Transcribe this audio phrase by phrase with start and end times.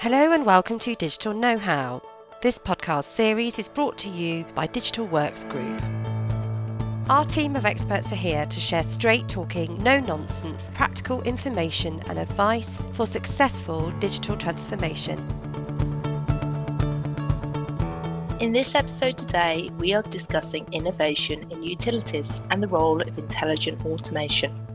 [0.00, 2.00] Hello and welcome to Digital Know How.
[2.40, 5.78] This podcast series is brought to you by Digital Works Group.
[7.10, 12.18] Our team of experts are here to share straight talking, no nonsense, practical information and
[12.18, 15.18] advice for successful digital transformation.
[18.40, 23.84] In this episode today, we are discussing innovation in utilities and the role of intelligent
[23.84, 24.69] automation.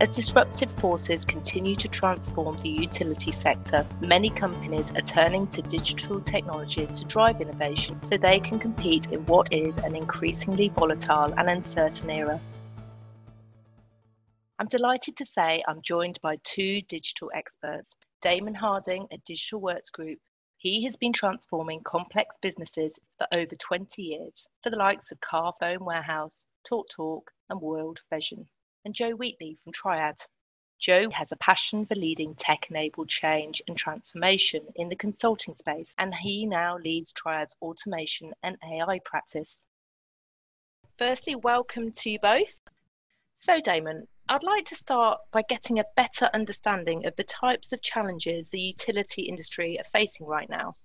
[0.00, 6.20] As disruptive forces continue to transform the utility sector, many companies are turning to digital
[6.20, 11.50] technologies to drive innovation so they can compete in what is an increasingly volatile and
[11.50, 12.40] uncertain era.
[14.60, 19.90] I'm delighted to say I'm joined by two digital experts Damon Harding at Digital Works
[19.90, 20.20] Group.
[20.58, 25.80] He has been transforming complex businesses for over 20 years for the likes of Carphone
[25.80, 28.48] Warehouse, TalkTalk, and World Vision
[28.88, 30.16] and Joe Wheatley from Triad.
[30.78, 35.92] Joe has a passion for leading tech enabled change and transformation in the consulting space,
[35.98, 39.62] and he now leads Triad's automation and AI practice.
[40.96, 42.56] Firstly, welcome to you both.
[43.40, 47.82] So, Damon, I'd like to start by getting a better understanding of the types of
[47.82, 50.76] challenges the utility industry are facing right now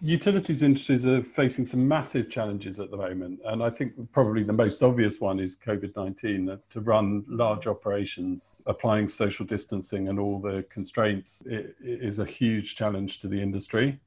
[0.00, 3.40] utilities industries are facing some massive challenges at the moment.
[3.44, 6.58] And I think probably the most obvious one is COVID 19.
[6.70, 13.20] To run large operations, applying social distancing and all the constraints is a huge challenge
[13.20, 13.98] to the industry.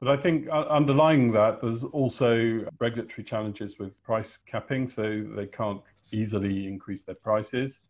[0.00, 5.82] But I think underlying that, there's also regulatory challenges with price capping, so they can't
[6.10, 7.80] easily increase their prices.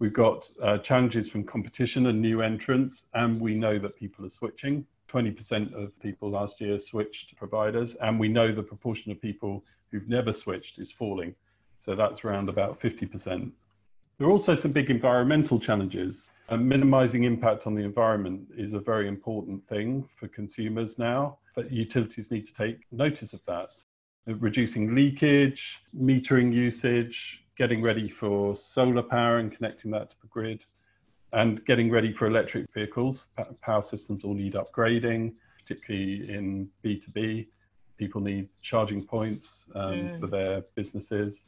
[0.00, 4.30] We've got uh, challenges from competition and new entrants, and we know that people are
[4.30, 4.84] switching.
[5.12, 10.08] 20% of people last year switched providers, and we know the proportion of people who've
[10.08, 11.34] never switched is falling.
[11.84, 13.50] So that's around about 50%.
[14.18, 16.28] There are also some big environmental challenges.
[16.48, 21.72] And minimizing impact on the environment is a very important thing for consumers now, but
[21.72, 23.70] utilities need to take notice of that.
[24.28, 30.26] Uh, reducing leakage, metering usage, getting ready for solar power and connecting that to the
[30.28, 30.64] grid,
[31.32, 33.26] and getting ready for electric vehicles.
[33.62, 37.46] Power systems all need upgrading, particularly in B2B.
[37.96, 40.20] People need charging points um, mm.
[40.20, 41.44] for their businesses.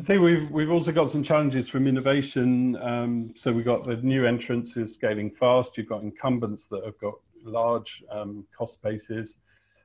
[0.00, 2.76] I think we've we've also got some challenges from innovation.
[2.82, 5.76] Um, so we've got the new entrants who are scaling fast.
[5.76, 7.14] You've got incumbents that have got
[7.44, 9.36] large um, cost bases,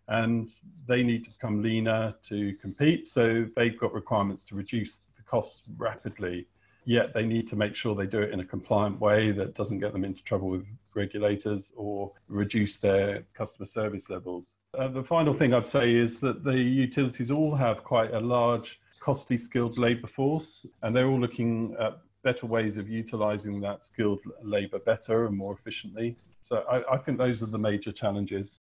[0.07, 0.51] and
[0.87, 3.05] they need to become leaner to compete.
[3.05, 6.47] So they've got requirements to reduce the costs rapidly
[6.89, 9.77] yet they need to make sure they do it in a compliant way that doesn't
[9.77, 14.55] get them into trouble with regulators or reduce their customer service levels.
[14.75, 18.79] Uh, the final thing I'd say is that the utilities all have quite a large,
[18.99, 24.21] costly skilled labour force, and they're all looking at better ways of utilising that skilled
[24.41, 26.17] labour better and more efficiently.
[26.41, 28.61] So I, I think those are the major challenges.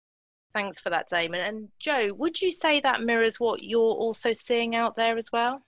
[0.54, 1.40] Thanks for that, Damon.
[1.40, 5.62] And Joe, would you say that mirrors what you're also seeing out there as well?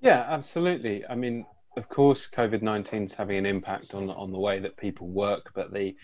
[0.00, 1.04] Yeah, absolutely.
[1.06, 1.46] I mean,
[1.76, 5.50] of course, COVID 19 is having an impact on, on the way that people work,
[5.54, 5.96] but the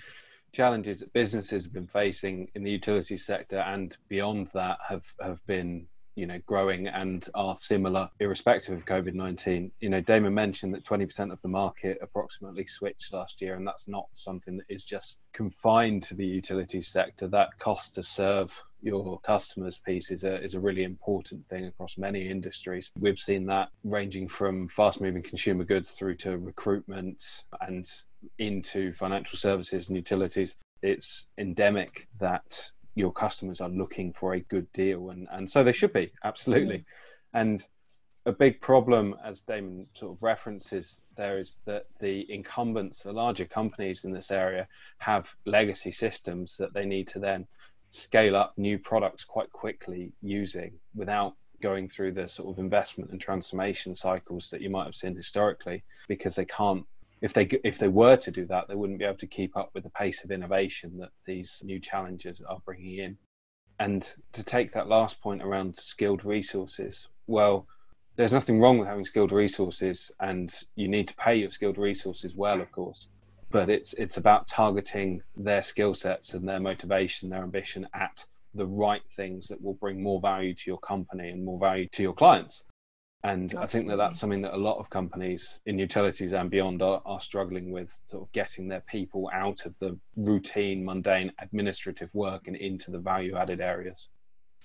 [0.53, 5.45] challenges that businesses have been facing in the utility sector and beyond that have, have
[5.47, 5.87] been
[6.21, 11.33] you know growing and are similar irrespective of covid-19 you know damon mentioned that 20%
[11.33, 16.03] of the market approximately switched last year and that's not something that is just confined
[16.03, 20.61] to the utility sector that cost to serve your customers piece is a, is a
[20.61, 22.91] really important thing across many industries.
[22.99, 27.23] We've seen that ranging from fast moving consumer goods through to recruitment
[27.61, 27.87] and
[28.39, 30.57] into financial services and utilities.
[30.83, 35.73] It's endemic that your customers are looking for a good deal and, and so they
[35.73, 36.79] should be, absolutely.
[36.79, 36.85] Mm.
[37.35, 37.67] And
[38.27, 43.47] a big problem, as Damon sort of references, there is that the incumbents, the larger
[43.47, 44.69] companies in this area,
[44.99, 47.47] have legacy systems that they need to then
[47.91, 53.21] scale up new products quite quickly using without going through the sort of investment and
[53.21, 56.85] transformation cycles that you might have seen historically because they can't
[57.21, 59.71] if they if they were to do that they wouldn't be able to keep up
[59.75, 63.17] with the pace of innovation that these new challenges are bringing in
[63.79, 67.67] and to take that last point around skilled resources well
[68.17, 72.35] there's nothing wrong with having skilled resources and you need to pay your skilled resources
[72.35, 73.09] well of course
[73.51, 78.25] but it's it's about targeting their skill sets and their motivation, their ambition at
[78.55, 82.03] the right things that will bring more value to your company and more value to
[82.03, 82.65] your clients.
[83.23, 83.65] And Absolutely.
[83.65, 87.03] I think that that's something that a lot of companies in utilities and beyond are,
[87.05, 92.47] are struggling with, sort of getting their people out of the routine, mundane, administrative work
[92.47, 94.09] and into the value added areas.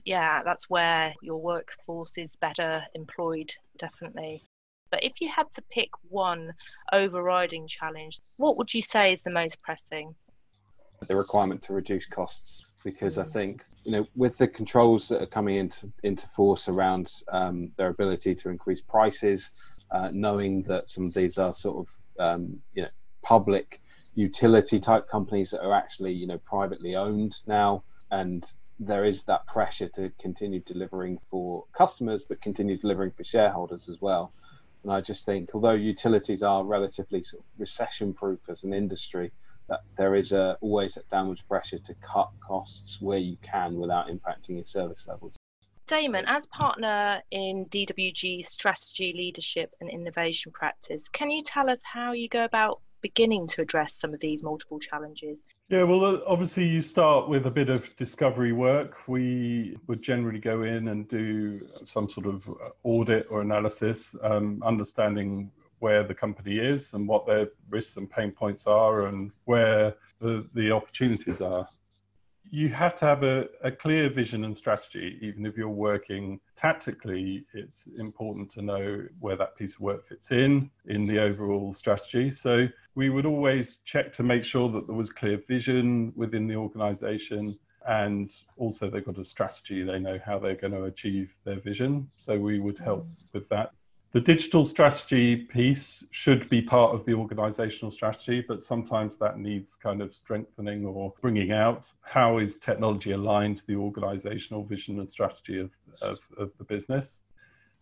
[0.06, 4.44] Yeah, that's where your workforce is better employed, definitely.
[4.90, 6.54] But if you had to pick one
[6.94, 10.16] overriding challenge, what would you say is the most pressing?
[11.08, 15.26] the requirement to reduce costs because I think you know with the controls that are
[15.38, 19.52] coming into into force around um, their ability to increase prices,
[19.92, 22.90] uh, knowing that some of these are sort of um, you know
[23.24, 23.82] public
[24.14, 28.46] utility type companies that are actually you know privately owned now, and
[28.80, 34.00] there is that pressure to continue delivering for customers, but continue delivering for shareholders as
[34.00, 34.32] well.
[34.84, 39.32] And I just think, although utilities are relatively sort of recession proof as an industry,
[39.68, 44.08] that there is a, always a downward pressure to cut costs where you can without
[44.08, 45.36] impacting your service levels.
[45.88, 52.12] Damon, as partner in DWG strategy, leadership, and innovation practice, can you tell us how
[52.12, 55.46] you go about beginning to address some of these multiple challenges?
[55.70, 58.98] Yeah, well, obviously, you start with a bit of discovery work.
[59.08, 62.50] We would generally go in and do some sort of
[62.82, 65.52] audit or analysis, um, understanding
[65.86, 70.44] where the company is and what their risks and pain points are and where the,
[70.56, 71.68] the opportunities are.
[72.50, 77.46] You have to have a, a clear vision and strategy, even if you're working tactically,
[77.54, 82.32] it's important to know where that piece of work fits in in the overall strategy.
[82.32, 86.56] So we would always check to make sure that there was clear vision within the
[86.56, 91.60] organization and also they've got a strategy they know how they're going to achieve their
[91.60, 93.12] vision so we would help mm.
[93.34, 93.70] with that
[94.16, 99.76] the digital strategy piece should be part of the organizational strategy, but sometimes that needs
[99.76, 101.84] kind of strengthening or bringing out.
[102.00, 105.70] How is technology aligned to the organizational vision and strategy of,
[106.02, 107.20] of, of the business?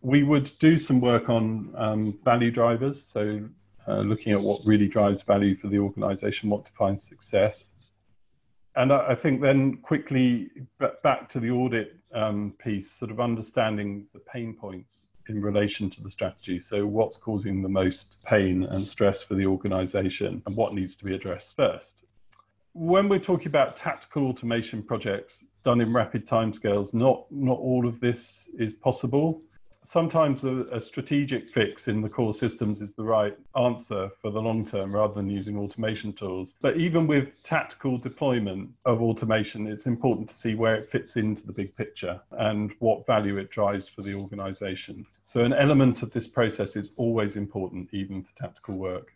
[0.00, 3.40] We would do some work on um, value drivers, so
[3.86, 7.66] uh, looking at what really drives value for the organization, what defines success.
[8.74, 10.50] And I, I think then quickly
[11.04, 16.02] back to the audit um, piece, sort of understanding the pain points in relation to
[16.02, 16.60] the strategy.
[16.60, 21.04] So, what's causing the most pain and stress for the organization, and what needs to
[21.04, 21.94] be addressed first?
[22.72, 28.00] When we're talking about tactical automation projects done in rapid timescales, not, not all of
[28.00, 29.40] this is possible
[29.84, 34.40] sometimes a, a, strategic fix in the core systems is the right answer for the
[34.40, 36.54] long term rather than using automation tools.
[36.60, 41.46] But even with tactical deployment of automation, it's important to see where it fits into
[41.46, 45.06] the big picture and what value it drives for the organization.
[45.26, 49.12] So, an element of this process is always important, even for tactical work.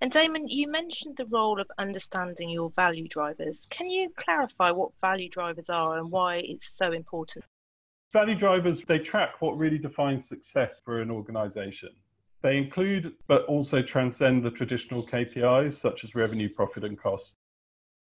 [0.00, 3.66] And Damon, you mentioned the role of understanding your value drivers.
[3.70, 7.46] Can you clarify what value drivers are and why it's so important?
[8.16, 11.90] Value drivers, they track what really defines success for an organization.
[12.40, 17.34] They include, but also transcend the traditional KPIs such as revenue, profit, and cost.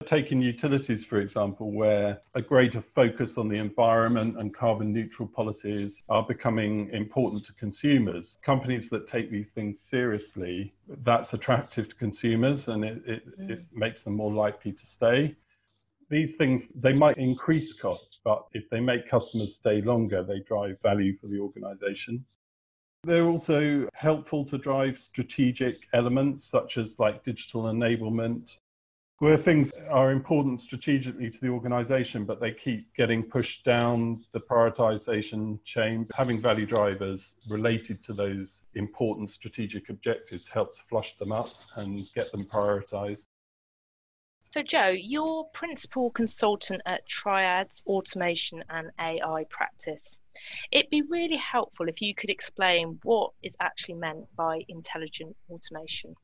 [0.05, 6.03] Taking utilities, for example, where a greater focus on the environment and carbon neutral policies
[6.11, 8.37] are becoming important to consumers.
[8.43, 10.75] Companies that take these things seriously,
[11.05, 13.65] that's attractive to consumers and it, it, it mm.
[13.73, 15.35] makes them more likely to stay
[16.13, 20.77] these things they might increase costs but if they make customers stay longer they drive
[20.83, 22.25] value for the organization.
[23.05, 28.59] They're also helpful to drive strategic elements such as like digital enablement
[29.21, 34.41] where things are important strategically to the organization but they keep getting pushed down the
[34.41, 36.07] prioritization chain.
[36.15, 42.31] Having value drivers related to those important strategic objectives helps flush them up and get
[42.33, 43.25] them prioritized
[44.53, 50.15] so, Joe, you're principal consultant at Triad's Automation and AI practice.
[50.71, 56.15] It'd be really helpful if you could explain what is actually meant by intelligent automation.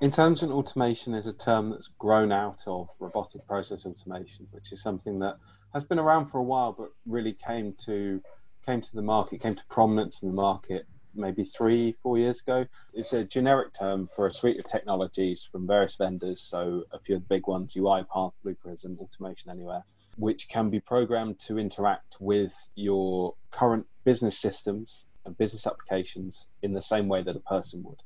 [0.00, 5.18] Intelligent automation is a term that's grown out of robotic process automation, which is something
[5.18, 5.36] that
[5.74, 8.22] has been around for a while, but really came to
[8.64, 10.86] came to the market, came to prominence in the market
[11.16, 12.66] maybe three, four years ago.
[12.94, 16.40] It's a generic term for a suite of technologies from various vendors.
[16.42, 19.84] So a few of the big ones, UiPath, Blue Prism, Automation Anywhere,
[20.16, 26.72] which can be programmed to interact with your current business systems and business applications in
[26.72, 28.02] the same way that a person would.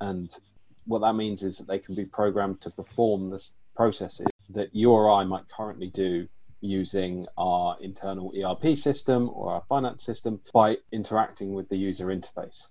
[0.00, 0.30] And
[0.86, 3.46] what that means is that they can be programmed to perform the
[3.76, 6.28] processes that you or I might currently do
[6.64, 12.68] using our internal ERP system or our finance system by interacting with the user interface.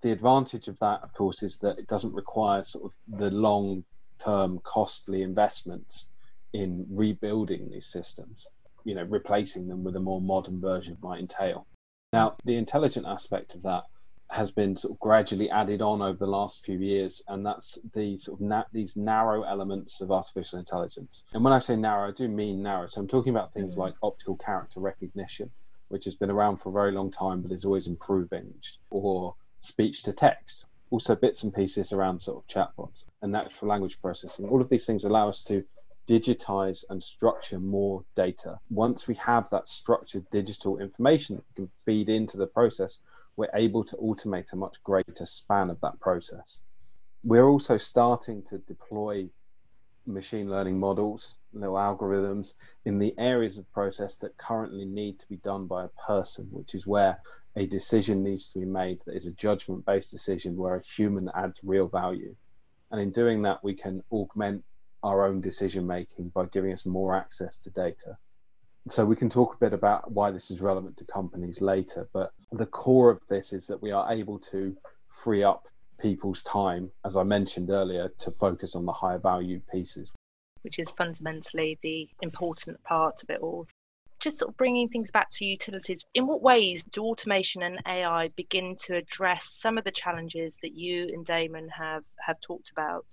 [0.00, 3.84] The advantage of that, of course, is that it doesn't require sort of the long
[4.18, 6.08] term costly investments
[6.52, 8.46] in rebuilding these systems,
[8.84, 11.66] you know, replacing them with a more modern version might entail.
[12.12, 13.84] Now, the intelligent aspect of that
[14.34, 18.16] has been sort of gradually added on over the last few years, and that's the
[18.16, 21.22] sort of na- these narrow elements of artificial intelligence.
[21.32, 22.88] And when I say narrow, I do mean narrow.
[22.88, 23.82] So I'm talking about things mm-hmm.
[23.82, 25.50] like optical character recognition,
[25.88, 28.52] which has been around for a very long time but is always improving,
[28.90, 34.00] or speech to text, also bits and pieces around sort of chatbots and natural language
[34.02, 34.48] processing.
[34.48, 35.64] All of these things allow us to
[36.08, 38.58] digitize and structure more data.
[38.68, 42.98] Once we have that structured digital information that we can feed into the process,
[43.36, 46.60] we're able to automate a much greater span of that process.
[47.22, 49.28] We're also starting to deploy
[50.06, 55.36] machine learning models, little algorithms in the areas of process that currently need to be
[55.38, 57.18] done by a person, which is where
[57.56, 61.30] a decision needs to be made that is a judgment based decision where a human
[61.34, 62.34] adds real value.
[62.90, 64.62] And in doing that, we can augment
[65.02, 68.16] our own decision making by giving us more access to data.
[68.88, 72.32] So we can talk a bit about why this is relevant to companies later, but
[72.52, 74.76] the core of this is that we are able to
[75.08, 75.66] free up
[75.98, 80.12] people's time, as I mentioned earlier, to focus on the higher value pieces.
[80.62, 83.66] Which is fundamentally the important part of it all
[84.24, 88.28] just sort of bringing things back to utilities, in what ways do automation and AI
[88.36, 93.04] begin to address some of the challenges that you and Damon have, have talked about?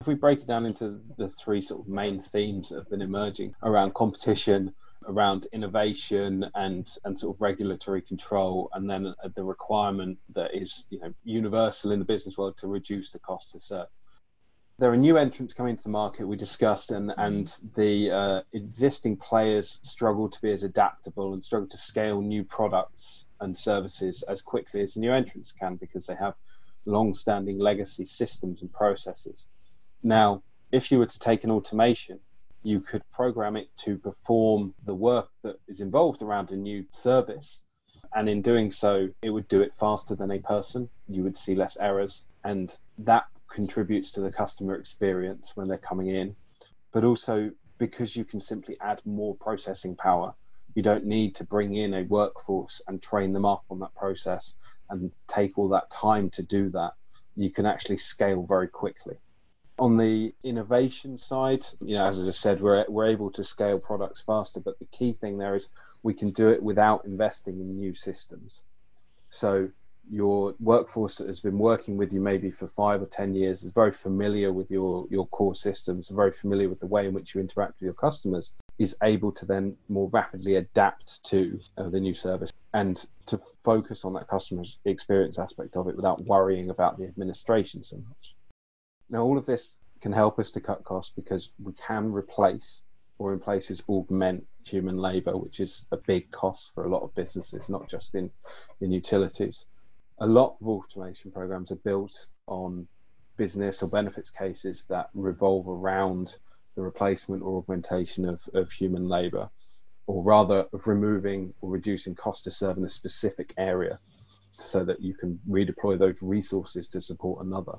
[0.00, 3.02] If we break it down into the three sort of main themes that have been
[3.02, 4.72] emerging around competition,
[5.06, 11.00] around innovation and and sort of regulatory control and then the requirement that is you
[11.00, 13.88] know universal in the business world to reduce the cost to serve.
[14.78, 19.16] There are new entrants coming to the market we discussed and and the uh, existing
[19.16, 24.42] players struggle to be as adaptable and struggle to scale new products and services as
[24.42, 26.34] quickly as new entrants can because they have
[26.86, 29.48] long-standing legacy systems and processes
[30.02, 32.18] now if you were to take an automation
[32.62, 37.62] you could program it to perform the work that is involved around a new service
[38.14, 41.54] and in doing so it would do it faster than a person you would see
[41.54, 46.34] less errors and that contributes to the customer experience when they're coming in,
[46.92, 50.34] but also because you can simply add more processing power.
[50.74, 54.54] You don't need to bring in a workforce and train them up on that process
[54.90, 56.92] and take all that time to do that.
[57.36, 59.16] You can actually scale very quickly.
[59.78, 63.78] On the innovation side, you know, as I just said, we're, we're able to scale
[63.78, 65.68] products faster, but the key thing there is
[66.02, 68.64] we can do it without investing in new systems.
[69.30, 69.70] So
[70.10, 73.72] your workforce that has been working with you maybe for five or ten years is
[73.72, 77.40] very familiar with your your core systems very familiar with the way in which you
[77.40, 82.14] interact with your customers is able to then more rapidly adapt to uh, the new
[82.14, 87.04] service and to focus on that customer experience aspect of it without worrying about the
[87.04, 88.34] administration so much
[89.10, 92.82] now all of this can help us to cut costs because we can replace
[93.18, 97.14] or in places augment human labor which is a big cost for a lot of
[97.14, 98.30] businesses not just in
[98.80, 99.64] in utilities
[100.20, 102.86] a lot of automation programs are built on
[103.38, 106.36] business or benefits cases that revolve around
[106.74, 109.48] the replacement or augmentation of, of human labor,
[110.06, 113.98] or rather of removing or reducing cost to serve in a specific area
[114.58, 117.74] so that you can redeploy those resources to support another.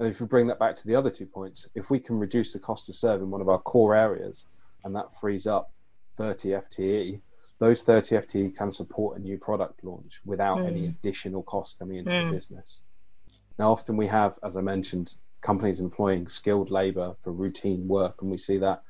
[0.00, 2.54] And if we bring that back to the other two points, if we can reduce
[2.54, 4.46] the cost to serve in one of our core areas
[4.82, 5.72] and that frees up
[6.16, 7.20] 30 FTE,
[7.58, 10.68] those 30 FTE can support a new product launch without mm.
[10.68, 12.30] any additional cost coming into mm.
[12.30, 12.80] the business.
[13.58, 18.30] Now, often we have, as I mentioned, companies employing skilled labor for routine work, and
[18.30, 18.82] we see that.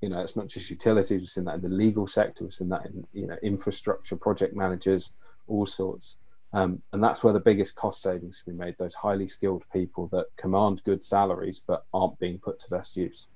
[0.00, 1.20] You know, it's not just utilities.
[1.20, 2.42] We've seen that in the legal sector.
[2.42, 5.12] We've seen that in you know infrastructure project managers,
[5.46, 6.18] all sorts.
[6.54, 8.76] Um, and that's where the biggest cost savings can be made.
[8.78, 13.28] Those highly skilled people that command good salaries but aren't being put to best use.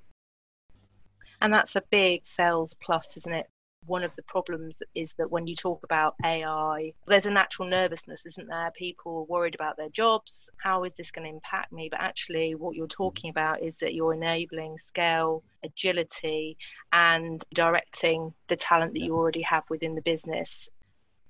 [1.41, 3.47] And that's a big sales plus, isn't it?
[3.87, 8.25] one of the problems is that when you talk about AI, there's a natural nervousness,
[8.25, 8.71] isn't there?
[8.75, 10.49] People are worried about their jobs.
[10.57, 11.87] How is this going to impact me?
[11.89, 16.57] But actually, what you're talking about is that you're enabling scale, agility,
[16.91, 20.69] and directing the talent that you already have within the business.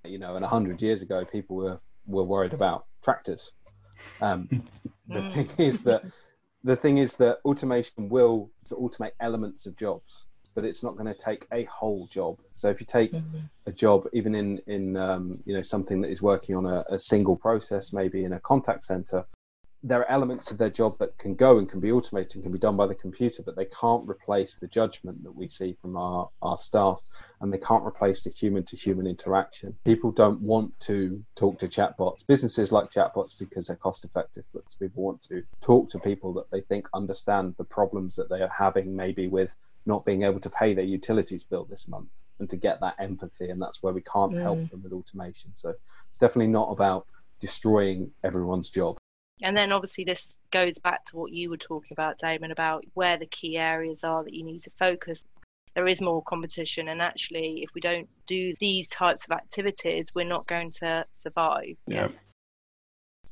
[0.09, 3.51] You know, and 100 years ago, people were, were worried about tractors.
[4.21, 4.47] Um,
[5.07, 5.33] the mm.
[5.33, 6.03] thing is that
[6.63, 10.25] the thing is that automation will automate elements of jobs
[10.57, 12.39] but it's not going to take a whole job.
[12.51, 13.41] So if you take mm-hmm.
[13.67, 16.97] a job, even in in um, you know something that is working on a, a,
[16.97, 19.23] single process, maybe in a contact center,
[19.83, 22.51] there are elements of their job that can go and can be automated and can
[22.51, 25.95] be done by the computer, but they can't replace the judgment that we see from
[25.95, 26.99] our, our staff
[27.41, 29.75] and they can't replace the human to human interaction.
[29.85, 32.25] People don't want to talk to chatbots.
[32.25, 36.49] Businesses like chatbots because they're cost effective, but people want to talk to people that
[36.51, 39.55] they think understand the problems that they are having, maybe with
[39.85, 43.49] not being able to pay their utilities bill this month and to get that empathy
[43.49, 44.41] and that's where we can't mm.
[44.41, 45.73] help them with automation so
[46.09, 47.07] it's definitely not about
[47.39, 48.96] destroying everyone's job
[49.41, 53.17] and then obviously this goes back to what you were talking about damon about where
[53.17, 55.23] the key areas are that you need to focus
[55.75, 60.25] there is more competition and actually if we don't do these types of activities we're
[60.25, 62.07] not going to survive yeah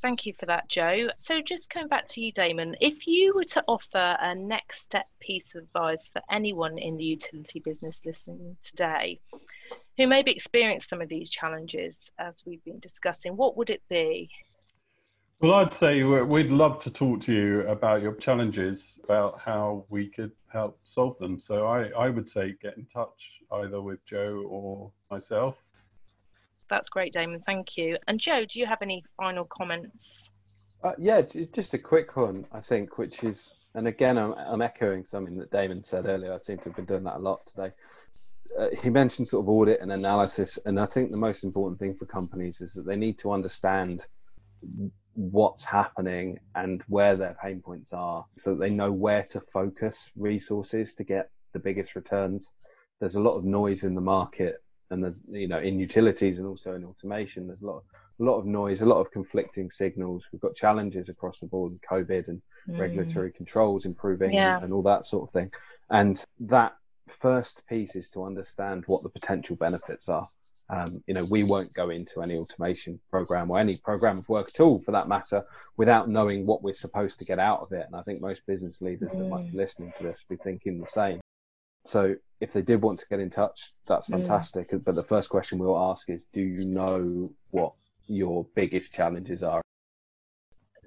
[0.02, 1.10] Thank you for that, Joe.
[1.16, 5.08] So, just coming back to you, Damon, if you were to offer a next step
[5.20, 9.20] piece of advice for anyone in the utility business listening today
[9.98, 14.30] who maybe experienced some of these challenges as we've been discussing, what would it be?
[15.42, 20.08] Well, I'd say we'd love to talk to you about your challenges, about how we
[20.08, 21.40] could help solve them.
[21.40, 23.10] So I, I would say get in touch
[23.52, 25.56] either with Joe or myself.
[26.70, 27.42] That's great, Damon.
[27.46, 27.98] Thank you.
[28.08, 30.30] And Joe, do you have any final comments?
[30.84, 35.04] Uh, yeah, just a quick one, I think, which is, and again, I'm, I'm, echoing
[35.04, 36.34] something that Damon said earlier.
[36.34, 37.72] I seem to have been doing that a lot today.
[38.58, 41.96] Uh, he mentioned sort of audit and analysis, and I think the most important thing
[41.96, 44.06] for companies is that they need to understand
[45.16, 50.12] what's happening and where their pain points are so that they know where to focus
[50.16, 52.52] resources to get the biggest returns.
[53.00, 56.48] There's a lot of noise in the market and there's you know in utilities and
[56.48, 57.84] also in automation there's a lot of,
[58.20, 61.74] a lot of noise a lot of conflicting signals we've got challenges across the board
[61.90, 62.80] covid and mm.
[62.80, 64.56] regulatory controls improving yeah.
[64.56, 65.52] and, and all that sort of thing
[65.90, 66.74] and that
[67.08, 70.28] first piece is to understand what the potential benefits are
[70.70, 74.50] um, you know we won't go into any automation program or any program of work
[74.54, 75.44] at all for that matter
[75.78, 78.82] without knowing what we're supposed to get out of it and i think most business
[78.82, 79.20] leaders mm.
[79.20, 79.56] that might be mm.
[79.56, 81.20] listening to this be thinking the same
[81.86, 84.72] so if they did want to get in touch, that's fantastic.
[84.72, 84.84] Mm.
[84.84, 87.74] But the first question we'll ask is, do you know what
[88.08, 89.62] your biggest challenges are?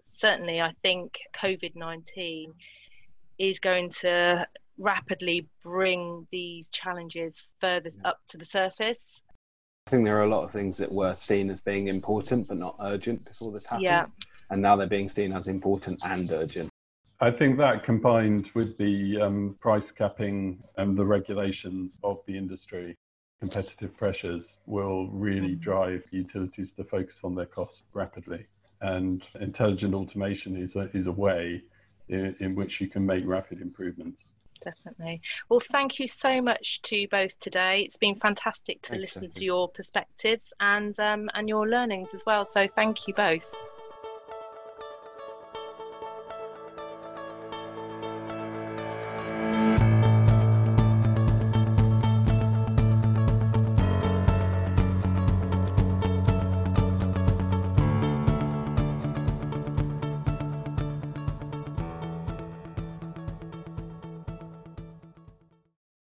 [0.02, 2.52] Certainly, I think COVID 19
[3.38, 9.22] is going to rapidly bring these challenges further up to the surface.
[9.88, 12.58] I think there are a lot of things that were seen as being important but
[12.58, 13.84] not urgent before this happened.
[13.84, 14.04] Yeah.
[14.50, 16.68] And now they're being seen as important and urgent.
[17.20, 22.96] I think that combined with the um, price capping and the regulations of the industry,
[23.40, 28.44] competitive pressures will really drive utilities to focus on their costs rapidly.
[28.82, 31.62] And intelligent automation is a, is a way
[32.10, 34.20] in, in which you can make rapid improvements
[34.60, 35.20] definitely.
[35.48, 37.82] Well, thank you so much to both today.
[37.82, 42.24] It's been fantastic to Thanks, listen to your perspectives and um, and your learnings as
[42.26, 42.44] well.
[42.44, 43.44] So thank you both.